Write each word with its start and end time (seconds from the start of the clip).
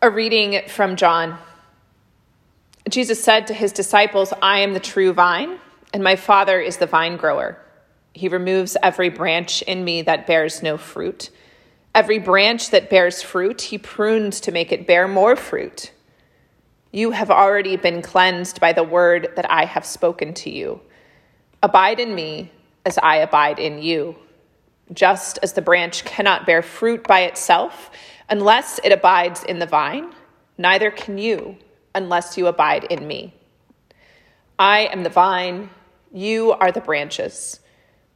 A 0.00 0.08
reading 0.08 0.60
from 0.68 0.94
John. 0.94 1.38
Jesus 2.88 3.20
said 3.20 3.48
to 3.48 3.52
his 3.52 3.72
disciples, 3.72 4.32
I 4.40 4.60
am 4.60 4.72
the 4.72 4.78
true 4.78 5.12
vine, 5.12 5.58
and 5.92 6.04
my 6.04 6.14
Father 6.14 6.60
is 6.60 6.76
the 6.76 6.86
vine 6.86 7.16
grower. 7.16 7.60
He 8.14 8.28
removes 8.28 8.76
every 8.80 9.08
branch 9.08 9.60
in 9.62 9.82
me 9.82 10.02
that 10.02 10.28
bears 10.28 10.62
no 10.62 10.76
fruit. 10.76 11.30
Every 11.96 12.20
branch 12.20 12.70
that 12.70 12.90
bears 12.90 13.22
fruit, 13.22 13.60
he 13.60 13.76
prunes 13.76 14.38
to 14.42 14.52
make 14.52 14.70
it 14.70 14.86
bear 14.86 15.08
more 15.08 15.34
fruit. 15.34 15.90
You 16.92 17.10
have 17.10 17.32
already 17.32 17.74
been 17.76 18.00
cleansed 18.00 18.60
by 18.60 18.72
the 18.72 18.84
word 18.84 19.32
that 19.34 19.50
I 19.50 19.64
have 19.64 19.84
spoken 19.84 20.32
to 20.34 20.50
you. 20.50 20.80
Abide 21.60 21.98
in 21.98 22.14
me 22.14 22.52
as 22.86 22.98
I 22.98 23.16
abide 23.16 23.58
in 23.58 23.82
you. 23.82 24.14
Just 24.92 25.40
as 25.42 25.54
the 25.54 25.60
branch 25.60 26.04
cannot 26.04 26.46
bear 26.46 26.62
fruit 26.62 27.02
by 27.02 27.22
itself 27.22 27.90
unless 28.28 28.80
it 28.84 28.92
abides 28.92 29.44
in 29.44 29.58
the 29.58 29.66
vine, 29.66 30.12
neither 30.56 30.90
can 30.90 31.18
you 31.18 31.56
unless 31.94 32.36
you 32.36 32.46
abide 32.46 32.84
in 32.84 33.06
me. 33.06 33.34
I 34.58 34.80
am 34.92 35.02
the 35.02 35.10
vine, 35.10 35.70
you 36.12 36.52
are 36.52 36.72
the 36.72 36.80
branches. 36.80 37.60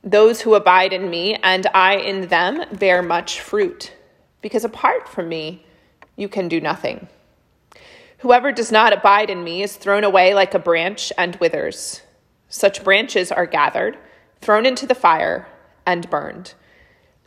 Those 0.03 0.41
who 0.41 0.55
abide 0.55 0.93
in 0.93 1.09
me 1.09 1.37
and 1.37 1.67
I 1.73 1.97
in 1.97 2.29
them 2.29 2.65
bear 2.79 3.03
much 3.03 3.41
fruit, 3.41 3.93
because 4.41 4.65
apart 4.65 5.09
from 5.09 5.29
me, 5.29 5.65
you 6.17 6.29
can 6.29 6.49
do 6.49 6.61
nothing. 6.61 7.09
Whoever 8.19 8.53
does 8.53 8.71
not 8.71 8.93
abide 8.93 9.31
in 9.31 9.43
me 9.43 9.63
is 9.63 9.77
thrown 9.77 10.05
away 10.05 10.35
like 10.35 10.55
a 10.55 10.59
branch 10.59 11.13
and 11.17 11.37
withers. 11.37 12.03
Such 12.49 12.85
branches 12.85 13.33
are 13.33 13.47
gathered, 13.47 13.97
thrown 14.41 14.67
into 14.67 14.87
the 14.87 14.95
fire, 14.95 15.49
and 15.87 16.09
burned. 16.11 16.55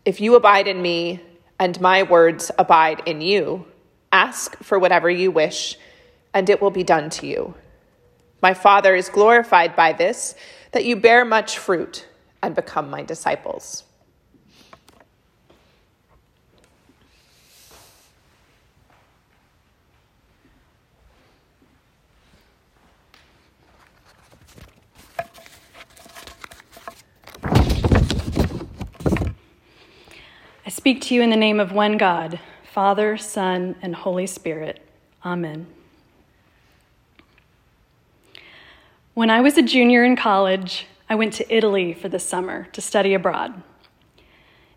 If 0.06 0.22
you 0.22 0.36
abide 0.36 0.68
in 0.68 0.82
me, 0.82 1.22
and 1.60 1.80
my 1.80 2.04
words 2.04 2.52
abide 2.58 3.02
in 3.06 3.22
you, 3.22 3.66
ask 4.12 4.56
for 4.58 4.78
whatever 4.80 5.10
you 5.10 5.32
wish, 5.32 5.78
and 6.34 6.50
it 6.50 6.62
will 6.62 6.72
be 6.72 6.84
done 6.84 7.10
to 7.10 7.28
you. 7.28 7.54
My 8.42 8.54
Father 8.54 8.94
is 8.96 9.10
glorified 9.10 9.76
by 9.76 9.94
this, 9.94 10.36
that 10.72 10.86
you 10.86 10.96
bear 10.96 11.24
much 11.24 11.58
fruit 11.58 12.08
and 12.44 12.54
become 12.54 12.90
my 12.90 13.02
disciples. 13.02 13.84
I 30.68 30.70
speak 30.86 31.02
to 31.02 31.16
you 31.16 31.24
in 31.24 31.32
the 31.32 31.36
name 31.36 31.60
of 31.60 31.72
one 31.72 31.98
God, 31.98 32.40
Father, 32.72 33.18
Son, 33.18 33.76
and 33.82 33.96
Holy 33.96 34.28
Spirit. 34.28 34.80
Amen. 35.26 35.66
When 39.16 39.32
I 39.32 39.42
was 39.42 39.58
a 39.58 39.64
junior 39.64 40.04
in 40.04 40.16
college, 40.16 40.86
I 41.10 41.16
went 41.16 41.34
to 41.34 41.52
Italy 41.52 41.92
for 41.92 42.08
the 42.08 42.20
summer 42.20 42.68
to 42.72 42.82
study 42.82 43.16
abroad. 43.16 43.64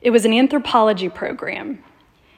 It 0.01 0.09
was 0.09 0.25
an 0.25 0.33
anthropology 0.33 1.11
program, 1.11 1.85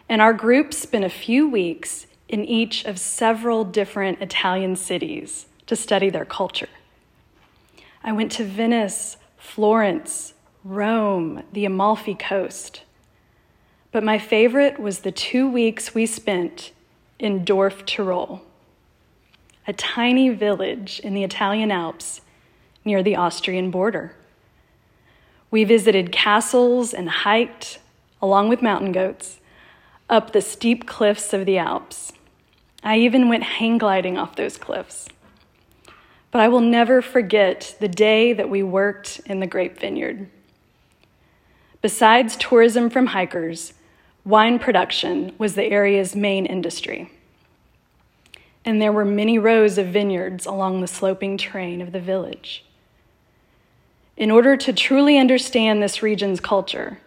and 0.08 0.20
our 0.20 0.32
group 0.32 0.74
spent 0.74 1.04
a 1.04 1.08
few 1.08 1.48
weeks 1.48 2.08
in 2.28 2.44
each 2.44 2.84
of 2.84 2.98
several 2.98 3.62
different 3.62 4.20
Italian 4.20 4.74
cities 4.74 5.46
to 5.68 5.76
study 5.76 6.10
their 6.10 6.24
culture. 6.24 6.70
I 8.02 8.10
went 8.10 8.32
to 8.32 8.44
Venice, 8.44 9.16
Florence, 9.38 10.34
Rome, 10.64 11.44
the 11.52 11.66
Amalfi 11.66 12.16
Coast. 12.16 12.82
But 13.92 14.04
my 14.04 14.18
favorite 14.18 14.78
was 14.78 15.00
the 15.00 15.10
two 15.10 15.50
weeks 15.50 15.94
we 15.94 16.06
spent 16.06 16.72
in 17.18 17.44
Dorf 17.44 17.84
Tirol, 17.84 18.40
a 19.66 19.72
tiny 19.72 20.28
village 20.28 21.00
in 21.00 21.12
the 21.12 21.24
Italian 21.24 21.72
Alps 21.72 22.20
near 22.84 23.02
the 23.02 23.16
Austrian 23.16 23.70
border. 23.70 24.14
We 25.50 25.64
visited 25.64 26.12
castles 26.12 26.94
and 26.94 27.10
hiked, 27.10 27.80
along 28.22 28.48
with 28.48 28.62
mountain 28.62 28.92
goats, 28.92 29.40
up 30.08 30.32
the 30.32 30.40
steep 30.40 30.86
cliffs 30.86 31.32
of 31.32 31.44
the 31.44 31.58
Alps. 31.58 32.12
I 32.84 32.98
even 32.98 33.28
went 33.28 33.42
hang 33.42 33.76
gliding 33.76 34.16
off 34.16 34.36
those 34.36 34.56
cliffs. 34.56 35.08
But 36.30 36.40
I 36.40 36.48
will 36.48 36.60
never 36.60 37.02
forget 37.02 37.76
the 37.80 37.88
day 37.88 38.32
that 38.32 38.48
we 38.48 38.62
worked 38.62 39.20
in 39.26 39.40
the 39.40 39.46
grape 39.48 39.78
vineyard. 39.78 40.28
Besides 41.82 42.36
tourism 42.36 42.88
from 42.88 43.06
hikers, 43.06 43.72
Wine 44.30 44.60
production 44.60 45.32
was 45.38 45.56
the 45.56 45.64
area's 45.64 46.14
main 46.14 46.46
industry. 46.46 47.10
And 48.64 48.80
there 48.80 48.92
were 48.92 49.04
many 49.04 49.40
rows 49.40 49.76
of 49.76 49.88
vineyards 49.88 50.46
along 50.46 50.80
the 50.80 50.86
sloping 50.86 51.36
terrain 51.36 51.82
of 51.82 51.90
the 51.90 51.98
village. 51.98 52.64
In 54.16 54.30
order 54.30 54.56
to 54.56 54.72
truly 54.72 55.18
understand 55.18 55.82
this 55.82 56.00
region's 56.00 56.38
culture, 56.38 57.00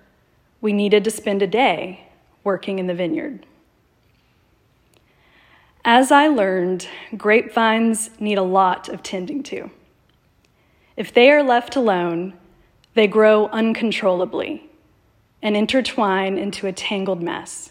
we 0.59 0.73
needed 0.73 1.05
to 1.05 1.11
spend 1.11 1.41
a 1.41 1.47
day 1.47 2.09
working 2.43 2.77
in 2.77 2.87
the 2.87 2.93
vineyard. 2.93 3.45
As 5.85 6.11
I 6.11 6.27
learned, 6.27 6.89
grapevines 7.15 8.09
need 8.19 8.37
a 8.37 8.43
lot 8.43 8.89
of 8.89 9.01
tending 9.01 9.43
to. 9.43 9.71
If 10.97 11.13
they 11.13 11.31
are 11.31 11.41
left 11.41 11.77
alone, 11.77 12.33
they 12.95 13.07
grow 13.07 13.47
uncontrollably 13.47 14.69
and 15.43 15.57
intertwine 15.57 16.37
into 16.37 16.65
a 16.65 16.71
tangled 16.71 17.21
mess. 17.21 17.69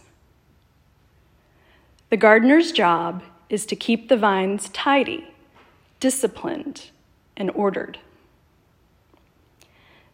The 2.10 2.18
gardener's 2.18 2.70
job 2.70 3.22
is 3.48 3.64
to 3.66 3.74
keep 3.74 4.08
the 4.08 4.16
vines 4.16 4.68
tidy, 4.68 5.32
disciplined, 5.98 6.90
and 7.34 7.50
ordered. 7.52 7.98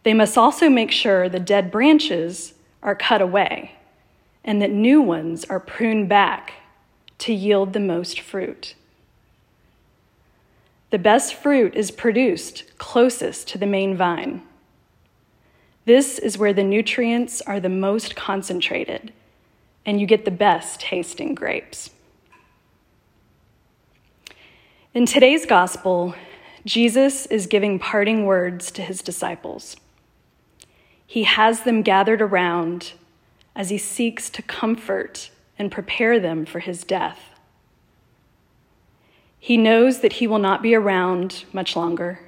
They 0.03 0.13
must 0.13 0.37
also 0.37 0.69
make 0.69 0.91
sure 0.91 1.27
the 1.27 1.41
dead 1.41 1.69
branches 1.69 2.53
are 2.81 2.95
cut 2.95 3.21
away 3.21 3.75
and 4.45 4.61
that 4.61 4.71
new 4.71 5.01
ones 5.01 5.43
are 5.45 5.59
pruned 5.59 6.07
back 6.07 6.53
to 7.17 7.33
yield 7.33 7.73
the 7.73 7.81
most 7.81 8.21
fruit. 8.21 8.75
The 10.91 10.97
best 10.97 11.35
fruit 11.35 11.75
is 11.75 11.91
produced 11.91 12.77
closest 12.77 13.49
to 13.49 13.57
the 13.57 13.67
main 13.67 13.97
vine. 13.97 14.41
This 15.89 16.19
is 16.19 16.37
where 16.37 16.53
the 16.53 16.63
nutrients 16.63 17.41
are 17.41 17.59
the 17.59 17.67
most 17.67 18.15
concentrated, 18.15 19.11
and 19.87 19.99
you 19.99 20.05
get 20.05 20.23
the 20.23 20.29
best 20.29 20.79
tasting 20.79 21.33
grapes. 21.33 21.89
In 24.93 25.07
today's 25.07 25.47
gospel, 25.47 26.13
Jesus 26.63 27.25
is 27.25 27.47
giving 27.47 27.79
parting 27.79 28.27
words 28.27 28.69
to 28.73 28.83
his 28.83 29.01
disciples. 29.01 29.77
He 31.07 31.23
has 31.23 31.61
them 31.61 31.81
gathered 31.81 32.21
around 32.21 32.93
as 33.55 33.71
he 33.71 33.79
seeks 33.79 34.29
to 34.29 34.43
comfort 34.43 35.31
and 35.57 35.71
prepare 35.71 36.19
them 36.19 36.45
for 36.45 36.59
his 36.59 36.83
death. 36.83 37.31
He 39.39 39.57
knows 39.57 40.01
that 40.01 40.13
he 40.13 40.27
will 40.27 40.37
not 40.37 40.61
be 40.61 40.75
around 40.75 41.45
much 41.51 41.75
longer 41.75 42.19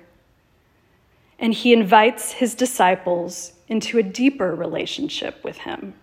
and 1.41 1.56
he 1.56 1.74
invites 1.74 2.34
his 2.34 2.53
disciples 2.53 3.53
into 3.68 3.97
a 3.97 4.03
deeper 4.03 4.53
relationship 4.56 5.44
with 5.44 5.57
him. 5.57 5.96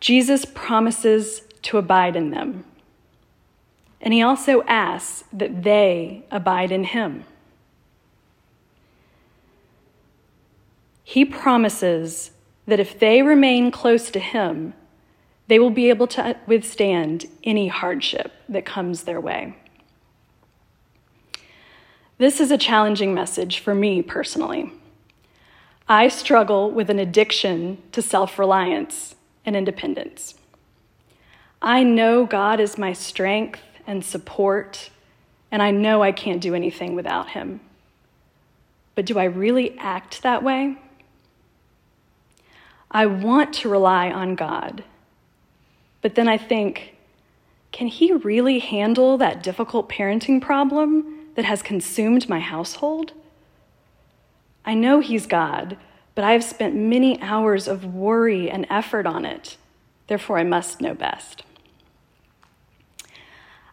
Jesus 0.00 0.46
promises 0.46 1.42
to 1.62 1.76
abide 1.76 2.16
in 2.16 2.30
them, 2.30 2.64
and 4.00 4.14
he 4.14 4.22
also 4.22 4.62
asks 4.62 5.24
that 5.30 5.62
they 5.62 6.24
abide 6.30 6.72
in 6.72 6.84
him. 6.84 7.24
He 11.04 11.26
promises 11.26 12.30
that 12.66 12.80
if 12.80 12.98
they 12.98 13.20
remain 13.20 13.70
close 13.70 14.10
to 14.12 14.20
him, 14.20 14.72
they 15.48 15.58
will 15.58 15.70
be 15.70 15.90
able 15.90 16.06
to 16.06 16.36
withstand 16.46 17.26
any 17.44 17.68
hardship 17.68 18.32
that 18.48 18.64
comes 18.64 19.02
their 19.02 19.20
way. 19.20 19.56
This 22.20 22.38
is 22.38 22.50
a 22.50 22.58
challenging 22.58 23.14
message 23.14 23.60
for 23.60 23.74
me 23.74 24.02
personally. 24.02 24.74
I 25.88 26.08
struggle 26.08 26.70
with 26.70 26.90
an 26.90 26.98
addiction 26.98 27.78
to 27.92 28.02
self 28.02 28.38
reliance 28.38 29.14
and 29.46 29.56
independence. 29.56 30.34
I 31.62 31.82
know 31.82 32.26
God 32.26 32.60
is 32.60 32.76
my 32.76 32.92
strength 32.92 33.62
and 33.86 34.04
support, 34.04 34.90
and 35.50 35.62
I 35.62 35.70
know 35.70 36.02
I 36.02 36.12
can't 36.12 36.42
do 36.42 36.54
anything 36.54 36.94
without 36.94 37.30
Him. 37.30 37.60
But 38.94 39.06
do 39.06 39.18
I 39.18 39.24
really 39.24 39.78
act 39.78 40.22
that 40.22 40.42
way? 40.42 40.76
I 42.90 43.06
want 43.06 43.54
to 43.54 43.70
rely 43.70 44.10
on 44.10 44.34
God, 44.34 44.84
but 46.02 46.16
then 46.16 46.28
I 46.28 46.36
think, 46.36 46.96
can 47.72 47.86
He 47.86 48.12
really 48.12 48.58
handle 48.58 49.16
that 49.16 49.42
difficult 49.42 49.88
parenting 49.88 50.42
problem? 50.42 51.16
That 51.34 51.44
has 51.44 51.62
consumed 51.62 52.28
my 52.28 52.40
household? 52.40 53.12
I 54.64 54.74
know 54.74 55.00
He's 55.00 55.26
God, 55.26 55.76
but 56.14 56.24
I 56.24 56.32
have 56.32 56.44
spent 56.44 56.74
many 56.74 57.20
hours 57.22 57.66
of 57.68 57.84
worry 57.84 58.50
and 58.50 58.66
effort 58.68 59.06
on 59.06 59.24
it. 59.24 59.56
Therefore, 60.06 60.38
I 60.38 60.44
must 60.44 60.80
know 60.80 60.94
best. 60.94 61.44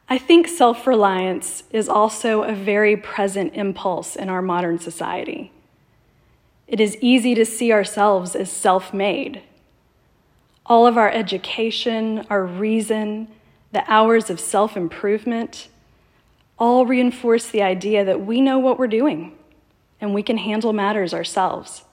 I 0.10 0.18
think 0.18 0.48
self 0.48 0.88
reliance 0.88 1.64
is 1.72 1.90
also 1.90 2.44
a 2.44 2.54
very 2.54 2.96
present 2.96 3.54
impulse 3.56 4.16
in 4.16 4.30
our 4.30 4.42
modern 4.42 4.80
society. 4.80 5.52
It 6.68 6.80
is 6.80 6.98
easy 7.02 7.36
to 7.36 7.46
see 7.46 7.74
ourselves 7.74 8.36
as 8.36 8.52
self 8.52 8.94
made. 8.94 9.42
All 10.66 10.88
of 10.88 10.98
our 10.98 11.10
education, 11.10 12.26
our 12.30 12.44
reason, 12.44 13.28
the 13.72 13.84
hours 13.92 14.30
of 14.30 14.40
self 14.40 14.78
improvement 14.78 15.68
all 16.58 16.86
reinforce 16.86 17.48
the 17.50 17.62
idea 17.62 18.04
that 18.04 18.26
we 18.26 18.42
know 18.42 18.58
what 18.60 18.80
we're 18.80 18.88
doing 18.88 19.38
and 20.02 20.14
we 20.14 20.24
can 20.24 20.38
handle 20.38 20.74
matters 20.74 21.14
ourselves. 21.14 21.84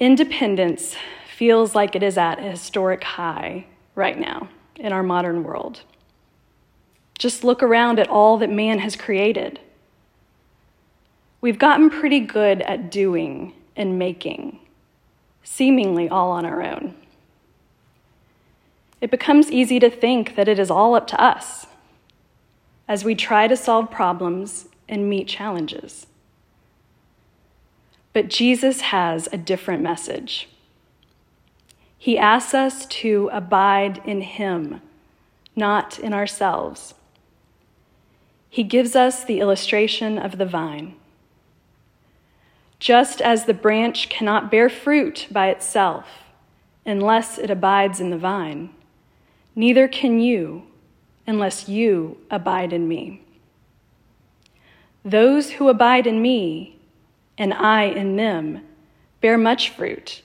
Independence 0.00 0.96
feels 1.36 1.74
like 1.74 1.94
it 1.94 2.02
is 2.02 2.18
at 2.18 2.38
a 2.38 2.42
historic 2.42 3.02
high 3.04 3.66
right 3.94 4.18
now 4.18 4.48
in 4.76 4.92
our 4.92 5.02
modern 5.02 5.42
world. 5.42 5.82
Just 7.18 7.44
look 7.44 7.62
around 7.62 7.98
at 7.98 8.08
all 8.08 8.38
that 8.38 8.50
man 8.50 8.80
has 8.80 8.96
created. 8.96 9.60
We've 11.40 11.58
gotten 11.58 11.90
pretty 11.90 12.20
good 12.20 12.62
at 12.62 12.90
doing 12.90 13.54
and 13.76 13.98
making, 13.98 14.58
seemingly 15.42 16.08
all 16.08 16.30
on 16.30 16.44
our 16.44 16.62
own. 16.62 16.94
It 19.00 19.10
becomes 19.10 19.50
easy 19.50 19.78
to 19.80 19.90
think 19.90 20.34
that 20.36 20.48
it 20.48 20.58
is 20.58 20.70
all 20.70 20.94
up 20.94 21.06
to 21.08 21.20
us 21.20 21.66
as 22.86 23.04
we 23.04 23.14
try 23.14 23.46
to 23.48 23.56
solve 23.56 23.90
problems 23.90 24.68
and 24.88 25.08
meet 25.08 25.28
challenges. 25.28 26.06
But 28.12 28.28
Jesus 28.28 28.80
has 28.82 29.28
a 29.32 29.38
different 29.38 29.82
message. 29.82 30.48
He 31.98 32.18
asks 32.18 32.54
us 32.54 32.86
to 32.86 33.30
abide 33.32 34.00
in 34.04 34.20
Him, 34.20 34.82
not 35.56 35.98
in 35.98 36.12
ourselves. 36.12 36.94
He 38.50 38.62
gives 38.62 38.94
us 38.94 39.24
the 39.24 39.40
illustration 39.40 40.18
of 40.18 40.38
the 40.38 40.46
vine. 40.46 40.94
Just 42.78 43.22
as 43.22 43.46
the 43.46 43.54
branch 43.54 44.10
cannot 44.10 44.50
bear 44.50 44.68
fruit 44.68 45.26
by 45.30 45.48
itself 45.48 46.06
unless 46.84 47.38
it 47.38 47.50
abides 47.50 47.98
in 47.98 48.10
the 48.10 48.18
vine, 48.18 48.70
neither 49.56 49.88
can 49.88 50.20
you 50.20 50.64
unless 51.26 51.68
you 51.68 52.18
abide 52.30 52.72
in 52.72 52.86
me. 52.88 53.22
Those 55.04 55.52
who 55.52 55.68
abide 55.68 56.06
in 56.06 56.22
me 56.22 56.78
and 57.36 57.52
I 57.52 57.84
in 57.84 58.16
them 58.16 58.62
bear 59.20 59.36
much 59.36 59.70
fruit 59.70 60.22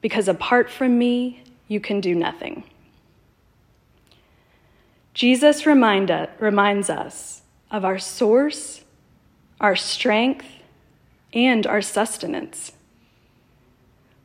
because 0.00 0.28
apart 0.28 0.70
from 0.70 0.98
me, 0.98 1.42
you 1.66 1.80
can 1.80 2.00
do 2.00 2.14
nothing. 2.14 2.64
Jesus 5.14 5.66
remind, 5.66 6.10
reminds 6.38 6.88
us 6.88 7.42
of 7.70 7.84
our 7.84 7.98
source, 7.98 8.82
our 9.60 9.74
strength, 9.74 10.46
and 11.32 11.66
our 11.66 11.82
sustenance. 11.82 12.72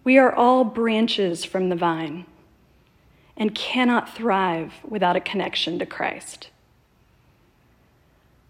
We 0.04 0.18
are 0.18 0.34
all 0.34 0.64
branches 0.64 1.44
from 1.44 1.70
the 1.70 1.76
vine 1.76 2.26
and 3.36 3.56
cannot 3.56 4.14
thrive 4.14 4.74
without 4.88 5.16
a 5.16 5.22
connection 5.22 5.80
to 5.80 5.86
Christ. 5.86 6.50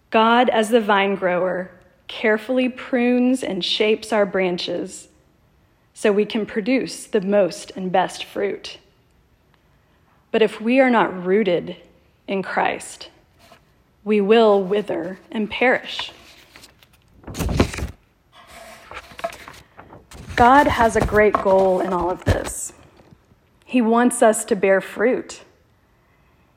God, 0.10 0.50
as 0.50 0.70
the 0.70 0.82
vine 0.82 1.16
grower, 1.16 1.72
carefully 2.08 2.70
prunes 2.70 3.44
and 3.44 3.64
shapes 3.64 4.14
our 4.14 4.26
branches 4.26 5.08
so 5.94 6.12
we 6.12 6.26
can 6.26 6.46
produce 6.46 7.06
the 7.06 7.22
most 7.22 7.72
and 7.76 7.92
best 7.92 8.24
fruit. 8.24 8.78
But 10.32 10.42
if 10.42 10.60
we 10.60 10.80
are 10.80 10.90
not 10.90 11.26
rooted 11.26 11.78
in 12.28 12.44
Christ, 12.44 13.10
we 14.04 14.20
will 14.20 14.62
wither 14.62 15.20
and 15.32 15.50
perish. 15.50 16.12
God 20.36 20.68
has 20.68 20.96
a 20.96 21.06
great 21.06 21.34
goal 21.34 21.80
in 21.80 21.94
all 21.94 22.10
of 22.10 22.26
this. 22.26 22.74
He 23.74 23.82
wants 23.82 24.22
us 24.22 24.46
to 24.46 24.56
bear 24.56 24.80
fruit. 24.80 25.42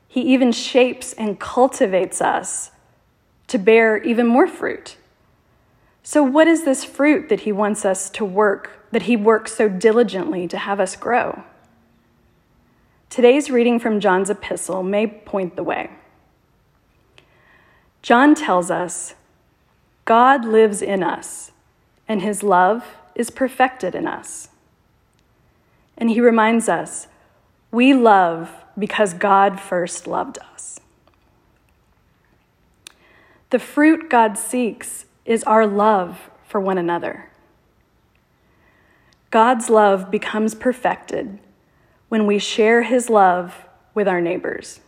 He 0.07 0.21
even 0.21 0.51
shapes 0.51 1.13
and 1.13 1.39
cultivates 1.39 2.21
us 2.21 2.71
to 3.47 3.57
bear 3.57 4.01
even 4.03 4.27
more 4.27 4.47
fruit. 4.47 4.97
So, 6.03 6.23
what 6.23 6.47
is 6.47 6.63
this 6.63 6.83
fruit 6.85 7.27
that 7.29 7.41
He 7.41 7.51
wants 7.51 7.83
us 7.85 8.09
to 8.11 8.23
work 8.23 8.77
that 8.91 9.03
he 9.03 9.15
works 9.15 9.53
so 9.53 9.67
diligently 9.67 10.47
to 10.47 10.57
have 10.57 10.79
us 10.79 10.95
grow. 10.95 11.43
Today's 13.09 13.49
reading 13.49 13.79
from 13.79 13.99
John's 13.99 14.29
epistle 14.29 14.83
may 14.83 15.07
point 15.07 15.55
the 15.55 15.63
way. 15.63 15.89
John 18.01 18.35
tells 18.35 18.71
us 18.71 19.15
God 20.05 20.45
lives 20.45 20.81
in 20.81 21.03
us, 21.03 21.51
and 22.07 22.21
his 22.21 22.43
love 22.43 22.85
is 23.15 23.29
perfected 23.29 23.95
in 23.95 24.07
us. 24.07 24.49
And 25.97 26.09
he 26.09 26.21
reminds 26.21 26.69
us 26.69 27.07
we 27.71 27.93
love 27.93 28.51
because 28.77 29.13
God 29.13 29.59
first 29.59 30.07
loved 30.07 30.37
us. 30.53 30.79
The 33.49 33.59
fruit 33.59 34.09
God 34.09 34.37
seeks 34.37 35.05
is 35.25 35.43
our 35.43 35.65
love 35.65 36.29
for 36.47 36.59
one 36.59 36.77
another. 36.77 37.29
God's 39.29 39.69
love 39.69 40.09
becomes 40.09 40.55
perfected 40.55 41.39
when 42.09 42.25
we 42.25 42.39
share 42.39 42.83
his 42.83 43.09
love 43.09 43.65
with 43.93 44.07
our 44.07 44.21
neighbors. 44.21 44.79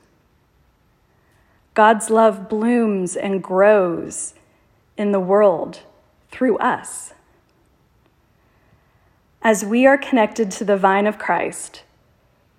God's 1.74 2.10
love 2.10 2.50
blooms 2.50 3.16
and 3.16 3.44
grows 3.44 4.34
in 4.98 5.12
the 5.12 5.20
world 5.20 5.82
through 6.32 6.58
us. 6.58 7.14
As 9.42 9.64
we 9.64 9.86
are 9.86 9.98
connected 9.98 10.52
to 10.52 10.66
the 10.66 10.76
vine 10.76 11.08
of 11.08 11.18
Christ, 11.18 11.84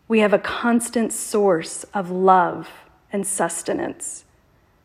we 0.08 0.20
have 0.20 0.32
a 0.32 0.38
constant 0.38 1.12
source 1.12 1.84
of 1.92 2.10
love 2.10 2.70
and 3.12 3.26
sustenance 3.26 4.24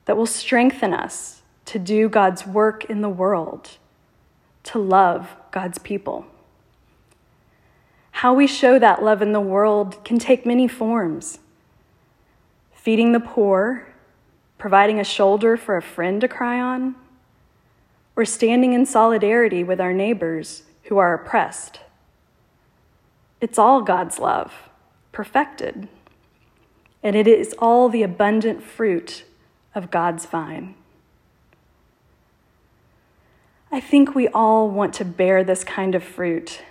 that 0.04 0.18
will 0.18 0.26
strengthen 0.26 0.94
us 0.94 1.42
to 1.66 1.80
do 1.80 2.10
God's 2.10 2.46
work 2.46 2.86
in 2.86 3.00
the 3.00 3.10
world, 3.10 3.78
to 4.64 4.78
love 4.78 5.36
God's 5.52 5.78
people. 5.80 6.26
How 8.12 8.34
we 8.34 8.46
show 8.46 8.78
that 8.78 9.04
love 9.04 9.22
in 9.22 9.32
the 9.32 9.40
world 9.40 10.04
can 10.04 10.20
take 10.20 10.46
many 10.46 10.68
forms 10.68 11.40
feeding 12.74 13.14
the 13.14 13.20
poor, 13.20 13.88
providing 14.60 15.00
a 15.00 15.04
shoulder 15.04 15.58
for 15.58 15.76
a 15.76 15.82
friend 15.82 16.22
to 16.22 16.28
cry 16.28 16.60
on, 16.60 16.94
or 18.16 18.26
standing 18.26 18.74
in 18.74 18.86
solidarity 18.86 19.64
with 19.64 19.82
our 19.82 19.92
neighbors 19.92 20.62
who 20.84 21.00
are 21.00 21.16
oppressed. 21.16 21.80
It's 23.42 23.60
all 23.60 23.82
God's 23.82 24.20
love, 24.20 24.70
perfected, 25.12 25.88
and 27.04 27.16
it 27.16 27.28
is 27.28 27.54
all 27.60 27.90
the 27.90 28.04
abundant 28.04 28.64
fruit 28.64 29.24
of 29.74 29.92
God's 29.92 30.26
vine. 30.26 30.76
I 33.72 33.80
think 33.80 34.16
we 34.16 34.28
all 34.30 34.70
want 34.70 34.94
to 34.96 35.06
bear 35.06 35.44
this 35.44 35.64
kind 35.64 35.96
of 35.96 36.04
fruit 36.04 36.62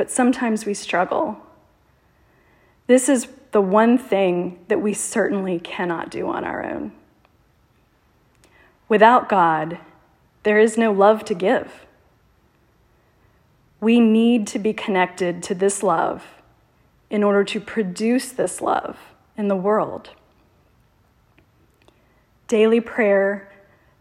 but 0.00 0.10
sometimes 0.10 0.64
we 0.64 0.72
struggle. 0.72 1.36
This 2.86 3.06
is 3.06 3.28
the 3.52 3.60
one 3.60 3.98
thing 3.98 4.58
that 4.68 4.80
we 4.80 4.94
certainly 4.94 5.58
cannot 5.60 6.08
do 6.08 6.26
on 6.30 6.42
our 6.42 6.64
own. 6.64 6.92
Without 8.88 9.28
God, 9.28 9.76
there 10.42 10.58
is 10.58 10.78
no 10.78 10.90
love 10.90 11.22
to 11.26 11.34
give. 11.34 11.84
We 13.80 14.00
need 14.00 14.46
to 14.48 14.58
be 14.58 14.72
connected 14.72 15.42
to 15.44 15.54
this 15.54 15.82
love 15.82 16.24
in 17.08 17.22
order 17.22 17.44
to 17.44 17.60
produce 17.60 18.30
this 18.30 18.60
love 18.60 18.98
in 19.36 19.48
the 19.48 19.56
world. 19.56 20.10
Daily 22.46 22.80
prayer, 22.80 23.50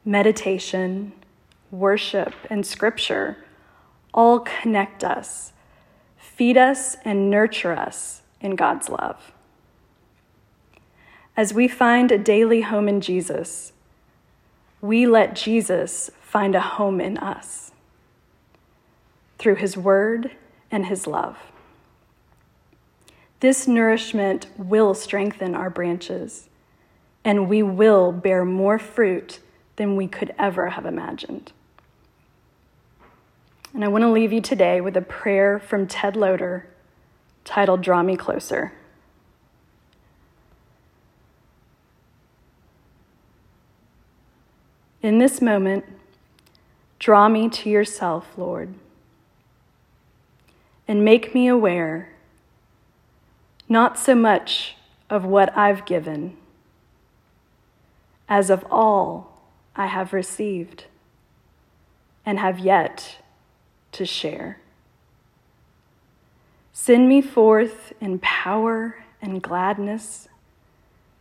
meditation, 0.04 1.14
worship, 1.72 2.34
and 2.50 2.66
scripture 2.66 3.38
all 4.14 4.40
connect 4.40 5.04
us 5.04 5.54
feed 6.40 6.56
us 6.56 6.96
and 7.04 7.30
nurture 7.30 7.74
us 7.74 8.22
in 8.40 8.56
God's 8.56 8.88
love. 8.88 9.34
As 11.36 11.54
we 11.54 11.68
find 11.68 12.14
a 12.14 12.18
daily 12.18 12.62
home 12.62 12.88
in 12.88 13.02
Jesus, 13.02 13.74
we 14.80 15.06
let 15.06 15.36
Jesus 15.36 16.10
find 16.22 16.56
a 16.56 16.62
home 16.62 17.02
in 17.02 17.18
us 17.18 17.74
through 19.40 19.56
His 19.56 19.76
Word 19.76 20.32
and 20.70 20.86
His 20.86 21.08
love. 21.08 21.38
This 23.40 23.68
nourishment 23.68 24.48
will 24.58 24.94
strengthen 24.94 25.56
our 25.56 25.70
branches, 25.70 26.50
and 27.24 27.50
we 27.50 27.64
will 27.64 28.12
bear 28.12 28.44
more 28.44 28.78
fruit 28.78 29.40
than 29.78 29.96
we 29.96 30.08
could 30.08 30.36
ever 30.38 30.72
have 30.72 30.86
imagined. 30.86 31.54
And 33.74 33.86
I 33.86 33.88
want 33.88 34.02
to 34.02 34.12
leave 34.12 34.34
you 34.34 34.42
today 34.42 34.82
with 34.82 34.98
a 34.98 35.02
prayer 35.02 35.58
from 35.58 35.88
Ted 35.88 36.18
Loder 36.18 36.68
titled 37.46 37.82
Draw 37.82 38.04
Me 38.04 38.18
Closer. 38.18 38.74
In 45.02 45.18
this 45.20 45.42
moment, 45.42 45.86
draw 46.98 47.30
me 47.30 47.48
to 47.48 47.70
yourself, 47.70 48.28
Lord 48.36 48.74
and 50.90 51.06
make 51.06 51.36
me 51.36 51.48
aware 51.48 52.10
not 53.70 54.00
so 54.00 54.16
much 54.16 54.76
of 55.08 55.24
what 55.24 55.56
I've 55.56 55.86
given 55.86 56.36
as 58.28 58.50
of 58.50 58.66
all 58.72 59.40
I 59.76 59.86
have 59.86 60.14
received 60.14 60.86
and 62.26 62.40
have 62.40 62.58
yet 62.58 63.20
to 63.92 64.04
share. 64.04 64.60
Send 66.74 67.08
me 67.08 67.22
forth 67.22 67.94
in 68.02 68.18
power 68.18 69.06
and 69.22 69.44
gladness 69.44 70.28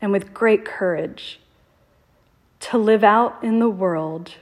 and 0.00 0.12
with 0.12 0.32
great 0.32 0.64
courage 0.64 1.40
to 2.60 2.78
live 2.78 3.04
out 3.04 3.36
in 3.44 3.58
the 3.58 3.68
world 3.68 4.32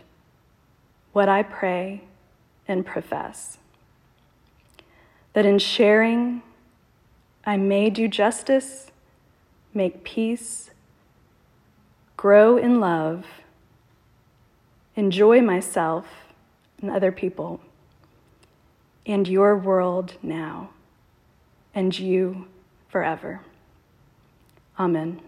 what 1.13 1.29
I 1.29 1.43
pray 1.43 2.03
and 2.69 2.87
profess. 2.87 3.59
That 5.37 5.45
in 5.45 5.59
sharing, 5.59 6.41
I 7.45 7.59
may 7.59 7.91
do 7.91 8.09
justice, 8.09 8.91
make 9.75 10.03
peace, 10.03 10.71
grow 12.17 12.57
in 12.57 12.81
love, 12.81 13.27
enjoy 14.95 15.43
myself 15.43 16.07
and 16.81 16.91
other 16.91 17.13
people, 17.13 17.61
and 19.05 19.29
your 19.29 19.59
world 19.59 20.15
now, 20.23 20.71
and 21.75 21.99
you 21.99 22.47
forever. 22.89 23.43
Amen. 24.79 25.21